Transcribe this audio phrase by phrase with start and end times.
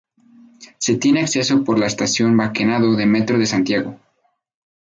[0.79, 3.99] Se tiene acceso por la Estación Baquedano del Metro de Santiago.